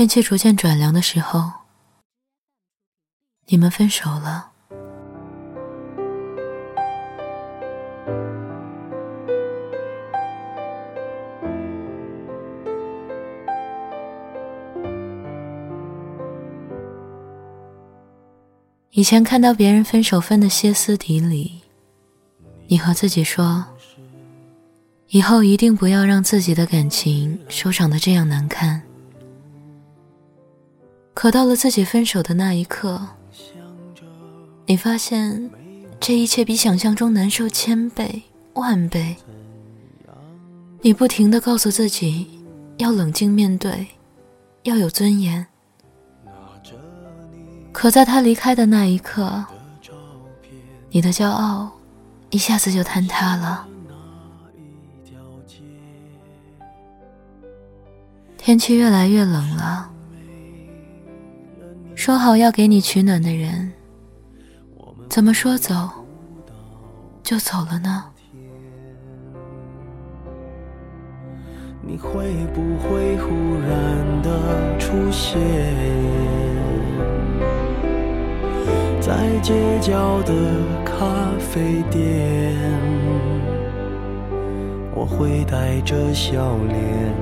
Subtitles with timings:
[0.00, 1.42] 天气逐渐转凉的时候，
[3.48, 4.50] 你们分手了。
[18.92, 21.60] 以前看到别人分手分的歇斯底里，
[22.68, 23.66] 你和自己说，
[25.08, 28.89] 以后一定不要让自己的感情收场的这样难看。
[31.20, 32.98] 可到了自己分手的那一刻，
[34.64, 35.50] 你发现
[36.00, 38.22] 这一切比想象中难受千倍
[38.54, 39.14] 万倍。
[40.80, 42.40] 你不停的告诉自己，
[42.78, 43.86] 要冷静面对，
[44.62, 45.46] 要有尊严。
[47.70, 49.44] 可在他离开的那一刻，
[50.88, 51.70] 你的骄傲
[52.30, 53.68] 一下子就坍塌了。
[58.38, 59.90] 天气越来越冷了，
[62.00, 63.70] 说好要给你取暖的人，
[65.10, 65.74] 怎么说走
[67.22, 68.04] 就走了呢？
[71.82, 73.28] 你会不会忽
[73.68, 75.38] 然的出现？
[78.98, 80.32] 在街角的
[80.82, 81.04] 咖
[81.38, 82.56] 啡店，
[84.94, 87.14] 我会带着笑脸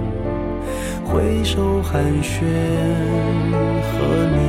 [1.09, 2.45] 挥手寒暄，
[3.83, 3.97] 和
[4.37, 4.41] 你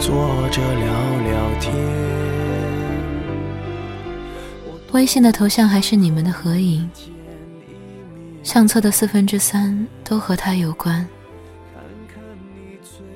[0.00, 0.86] 坐着聊
[1.20, 1.72] 聊天。
[4.90, 6.90] 微信的头像还是你们的合影，
[8.42, 11.06] 相册的四分之三都和他有关，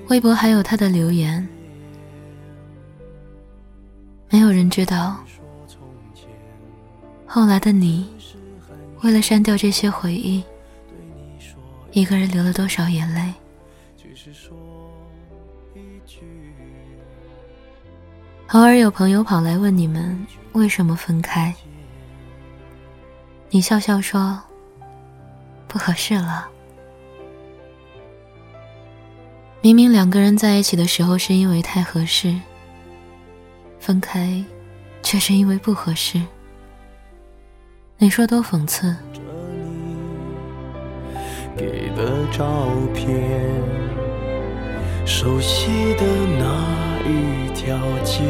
[0.07, 1.47] 微博还有他的留言。
[4.31, 5.17] 没有人知道，
[7.27, 8.07] 后来的你，
[9.03, 10.45] 为了删掉这些回忆，
[11.97, 13.33] 一个人流了多少眼泪。
[18.49, 21.55] 偶尔有朋友跑来问你们为什么分开，
[23.49, 24.39] 你笑笑说
[25.67, 26.47] ：“不合适了。”
[29.63, 32.39] 明明两个人在一起的时候是因为太合适。
[33.81, 34.45] 分开，
[35.03, 36.21] 却是因为不合适。
[37.97, 38.95] 你说多讽刺。
[41.57, 43.09] 给的照片，
[45.07, 46.03] 熟悉的
[46.39, 46.45] 那
[47.09, 48.23] 一条街，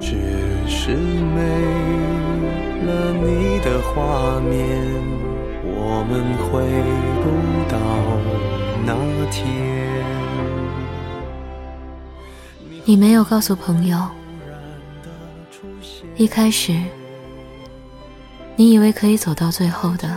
[0.00, 0.16] 只
[0.66, 1.40] 是没
[2.86, 4.58] 了你的画面，
[5.64, 6.66] 我们回
[7.22, 7.24] 不
[7.70, 7.78] 到
[8.84, 8.90] 那
[9.30, 9.46] 天。
[12.84, 13.96] 你没有告诉朋友，
[16.16, 16.72] 一开始
[18.58, 20.08] 你以为可以走到最后的，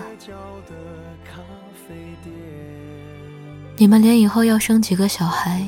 [3.76, 5.62] 你们连以后要生几个小孩、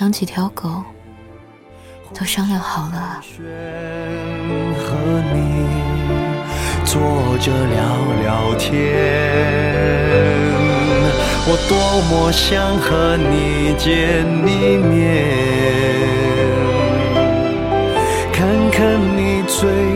[0.00, 0.82] 养几条狗
[2.14, 3.20] 都商量好了。
[4.78, 5.66] 和你
[6.86, 6.98] 坐
[7.38, 7.82] 着聊
[8.22, 8.72] 聊天。
[11.48, 11.76] 我多
[12.08, 15.26] 么想和你见一面，
[18.32, 19.95] 看看你最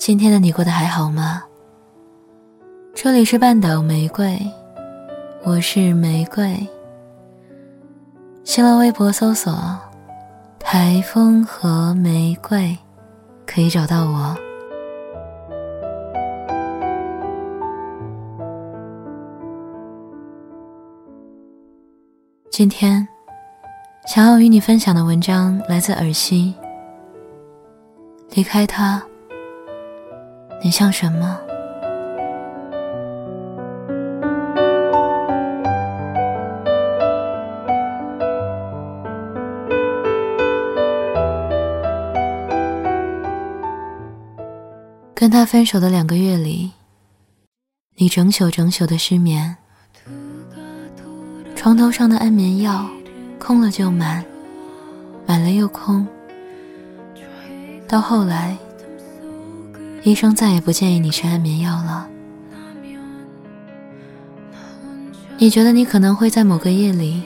[0.00, 1.44] 今天的你过得还好吗？
[2.94, 4.34] 这里是半岛玫瑰，
[5.44, 6.66] 我是玫瑰。
[8.42, 9.52] 新浪微博搜索
[10.58, 12.74] “台风和玫瑰”，
[13.46, 14.34] 可以找到我。
[22.50, 23.06] 今天
[24.06, 26.54] 想要与你分享的文章来自尔西。
[28.30, 29.02] 离开他，
[30.62, 31.40] 你像什么？
[45.14, 46.72] 跟他分手的两个月里，
[47.96, 49.56] 你整宿整宿的失眠，
[51.54, 52.86] 床头上的安眠药
[53.38, 54.24] 空了就满，
[55.26, 56.06] 满了又空。
[57.86, 58.56] 到后来，
[60.02, 62.08] 医生再也不建议你吃安眠药了。
[65.36, 67.22] 你觉得你可能会在某个夜里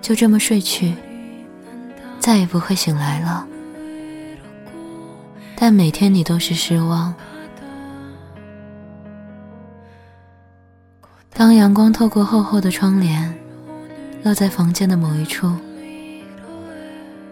[0.00, 0.94] 就这么睡去，
[2.18, 3.46] 再也不会醒来了。
[5.54, 7.14] 但每天你都是失望。
[11.32, 13.34] 当阳光透过厚厚的窗帘，
[14.22, 15.54] 落在房间的某一处，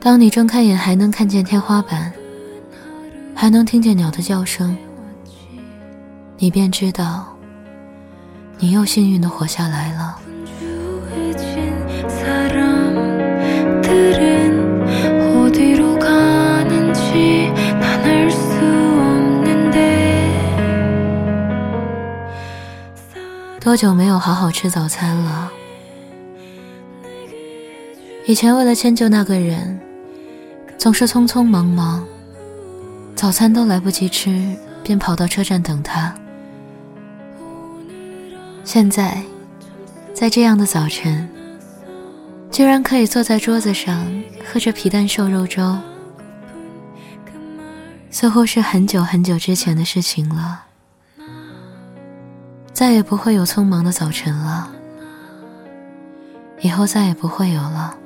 [0.00, 2.12] 当你睁开眼还能看见天花板。
[3.44, 4.74] 还能听见鸟的叫声，
[6.38, 7.26] 你便知道，
[8.58, 10.18] 你又幸运的活下来了。
[23.60, 25.52] 多久没有好好吃早餐了？
[28.24, 29.78] 以前为了迁就那个人，
[30.78, 32.02] 总是匆匆忙忙。
[33.24, 36.14] 早餐都来不及吃，便跑到车站等他。
[38.64, 39.22] 现在，
[40.12, 41.26] 在这样的早晨，
[42.50, 44.06] 居然可以坐在桌子上
[44.46, 45.74] 喝着皮蛋瘦肉粥，
[48.10, 50.62] 似乎是很久很久之前的事情了。
[52.74, 54.68] 再也不会有匆忙的早晨了，
[56.60, 57.96] 以后再也不会有了。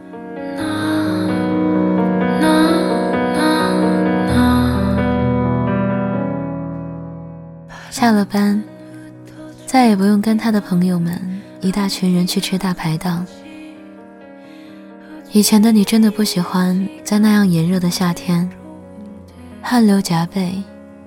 [7.99, 8.63] 下了班，
[9.67, 11.21] 再也不用跟他的朋友们
[11.61, 13.27] 一大群人去吃大排档。
[15.33, 18.49] 以前的你真的不喜欢在那样炎热的夏天，
[19.61, 20.63] 汗流浃背，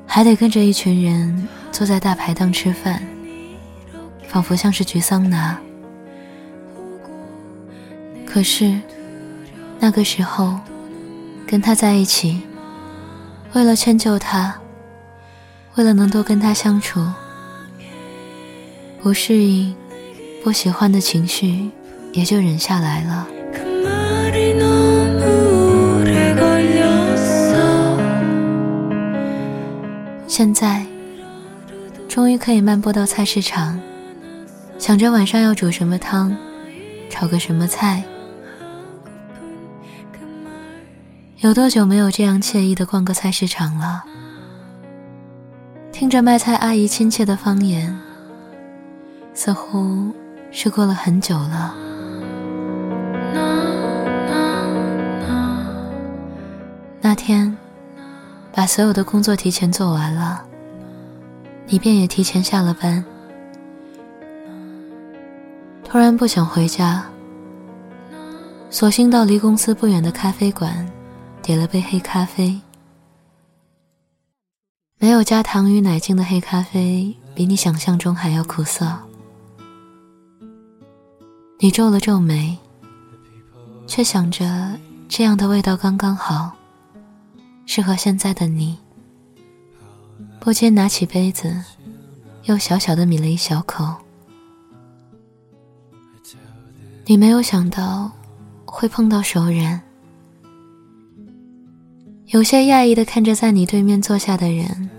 [0.05, 3.01] 还得跟着一群人坐在大排档吃饭，
[4.27, 5.57] 仿佛像是焗桑拿。
[8.25, 8.77] 可是
[9.79, 10.59] 那个时候，
[11.47, 12.41] 跟他在一起，
[13.53, 14.53] 为了迁就他。
[15.75, 17.06] 为了能多跟他相处，
[19.01, 19.73] 不适应、
[20.44, 21.71] 不喜欢的情绪
[22.12, 23.27] 也就忍下来了。
[30.27, 30.85] 现在，
[32.07, 33.79] 终于可以漫步到菜市场，
[34.77, 36.35] 想着晚上要煮什么汤，
[37.09, 38.03] 炒个什么菜。
[41.39, 44.03] 有多久没有这样惬意的逛个菜市场了？
[46.01, 47.95] 听着卖菜阿姨亲切的方言，
[49.36, 50.12] 似乎
[50.50, 51.75] 是过了很久了。
[57.01, 57.56] 那天，
[58.51, 60.44] 把所有的工作提前做完了，
[61.68, 63.06] 你便也提前下了班。
[65.83, 67.06] 突然不想回家，
[68.71, 70.83] 索性到离公司不远的咖啡馆，
[71.44, 72.59] 点了杯黑咖啡。
[75.01, 78.95] 没有加糖与奶精的黑咖啡，比你想象中还要苦涩。
[81.57, 82.56] 你皱了皱眉，
[83.88, 86.51] 却想着这样的味道刚刚好，
[87.65, 88.77] 适合现在的你。
[90.39, 91.51] 不禁拿起杯子，
[92.44, 93.83] 又小小的抿了一小口。
[97.07, 98.12] 你没有想到
[98.65, 99.81] 会碰到熟人。
[102.31, 104.89] 有些讶异的看着在你对面坐下的人，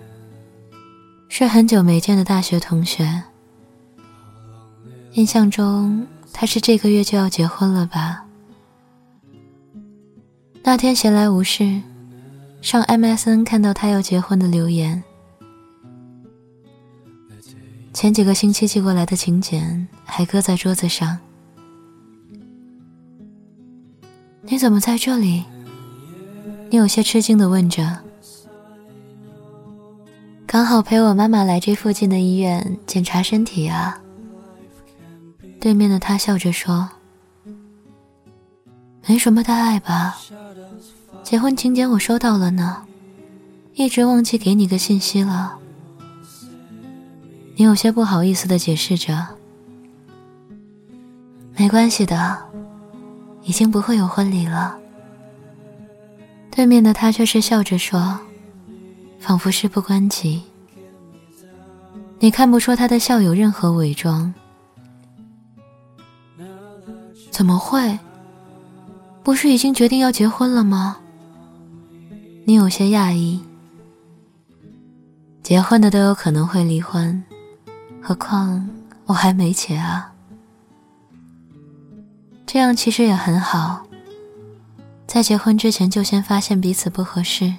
[1.30, 3.22] 是很久没见的大学同学。
[5.12, 8.26] 印象中他是这个月就要结婚了吧？
[10.62, 11.80] 那天闲来无事，
[12.60, 15.02] 上 MSN 看到他要结婚的留言，
[17.94, 21.18] 前几个星期寄过来的请柬还搁在桌子上。
[24.42, 25.44] 你怎么在这里？
[26.72, 27.98] 你有些吃惊的问着
[30.48, 34.00] ：“刚好陪我妈妈来这附近的医院检查身体啊。”
[35.60, 36.88] 对面的他笑着说
[39.06, 40.16] ：“没什么大碍吧？
[41.22, 42.84] 结婚请柬我收到了呢，
[43.74, 45.58] 一直忘记给你个信息了。”
[47.54, 49.28] 你有些不好意思的解释着
[51.54, 52.38] ：“没关系的，
[53.42, 54.78] 已经不会有婚礼了。”
[56.54, 58.20] 对面的他却是笑着说，
[59.18, 60.42] 仿佛事不关己。
[62.18, 64.32] 你看不出他的笑有任何伪装。
[67.30, 67.98] 怎么会？
[69.22, 70.98] 不是已经决定要结婚了吗？
[72.44, 73.40] 你有些讶异。
[75.42, 77.24] 结婚的都有可能会离婚，
[78.00, 78.68] 何况
[79.06, 80.12] 我还没结啊。
[82.46, 83.86] 这样其实也很好，
[85.12, 87.52] 在结婚之前就先发现彼此不合适，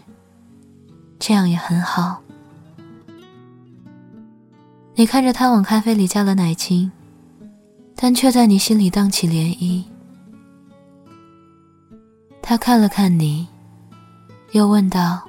[1.19, 2.19] 这样也很好。
[4.95, 6.91] 你看着他往咖啡里加了奶精，
[7.95, 9.83] 但却在你心里荡起涟漪。
[12.41, 13.47] 他看了看你，
[14.53, 15.21] 又问道：“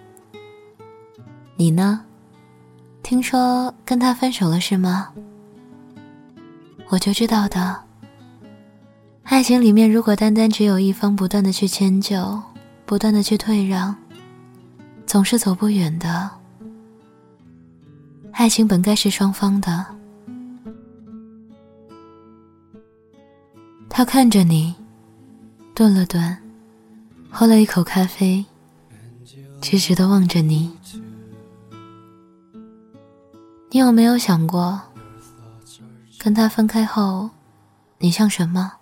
[1.56, 2.00] 你呢？
[3.02, 5.12] 听说跟他分手了是吗？”
[6.88, 7.83] 我就知道的。
[9.24, 12.40] 爱情里面，如果单单只有一方不断的去迁就，
[12.86, 13.94] 不断的去退让，
[15.06, 16.30] 总是走不远的。
[18.32, 19.86] 爱情本该是双方的。
[23.88, 24.74] 他看着你，
[25.74, 26.36] 顿了顿，
[27.30, 28.44] 喝了一口咖啡，
[29.60, 30.70] 直直的望着你。
[33.70, 34.80] 你有没有想过，
[36.18, 37.30] 跟他分开后，
[37.98, 38.72] 你像什么？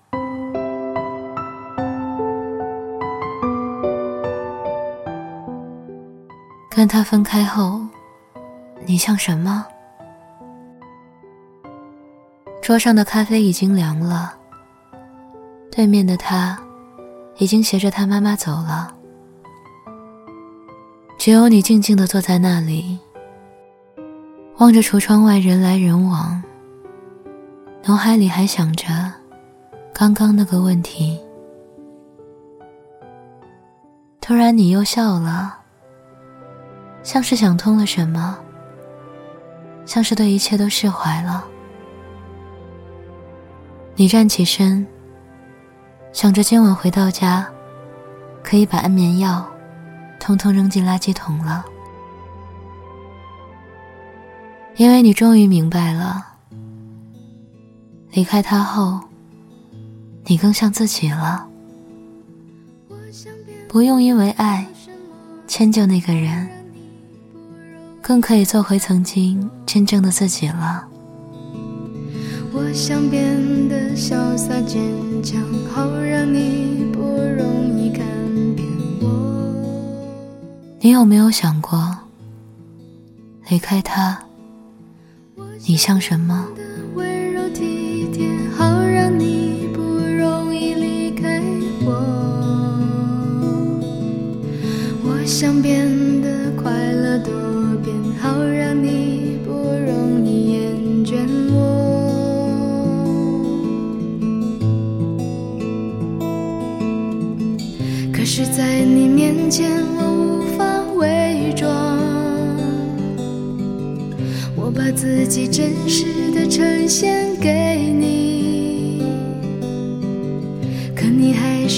[6.74, 7.80] 跟他分开后，
[8.86, 9.66] 你像什么？
[12.62, 14.34] 桌上的咖啡已经凉了，
[15.70, 16.58] 对面的他
[17.36, 18.94] 已经携着他妈妈走了，
[21.18, 22.98] 只有你静静的坐在那里，
[24.56, 26.42] 望着橱窗外人来人往，
[27.84, 28.86] 脑海里还想着
[29.92, 31.20] 刚刚那个问题。
[34.22, 35.58] 突然，你又笑了。
[37.02, 38.38] 像是想通了什么，
[39.84, 41.44] 像是对一切都释怀了。
[43.96, 44.86] 你站起身，
[46.12, 47.46] 想着今晚回到家，
[48.42, 49.46] 可以把安眠药
[50.18, 51.64] 通通扔进垃圾桶了，
[54.76, 56.24] 因为你终于明白了，
[58.12, 59.00] 离开他后，
[60.24, 61.46] 你更像自己了，
[63.68, 64.66] 不用因为爱
[65.46, 66.48] 迁就那个人。
[68.02, 70.84] 更可以做回曾经真正的自己了。
[72.52, 74.82] 我想变得潇洒坚
[75.22, 75.40] 强，
[75.72, 78.04] 好让你不容易看
[78.56, 78.66] 扁
[79.00, 79.08] 我。
[80.80, 81.96] 你有没有想过，
[83.48, 84.18] 离开他，
[85.66, 86.46] 你像什么？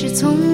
[0.06, 0.53] 是从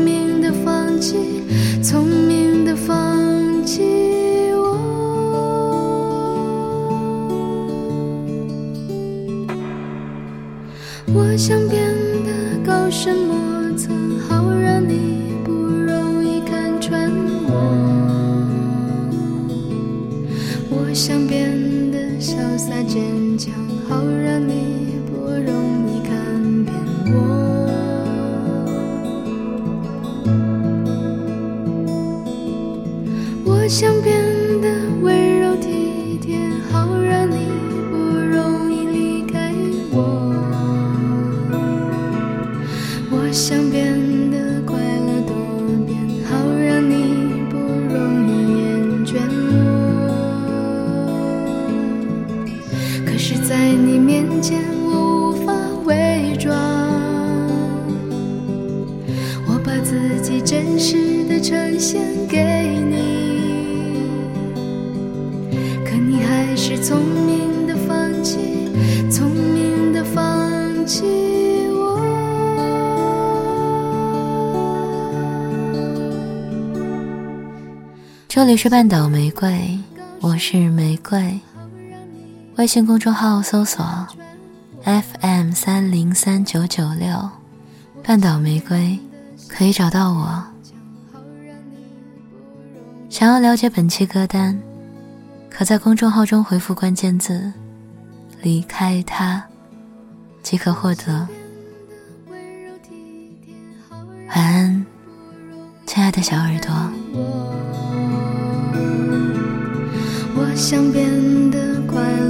[66.82, 68.38] 聪明的放弃，
[69.10, 71.04] 聪明的放弃。
[78.26, 79.78] 这里是半岛玫瑰，
[80.20, 81.38] 我是玫瑰。
[82.56, 83.84] 微信公众号搜索
[84.82, 87.28] FM 三零三九九六，
[88.02, 88.98] 半岛玫瑰
[89.48, 90.42] 可以找到我。
[93.10, 94.58] 想要了解本期歌单，
[95.50, 97.52] 可在公众号中回复关键字
[98.40, 99.44] “离开他”，
[100.42, 101.28] 即可获得。
[102.30, 102.38] 晚
[104.28, 104.86] 安，
[105.84, 106.72] 亲爱的小耳朵。
[110.34, 112.29] 我想变得快乐。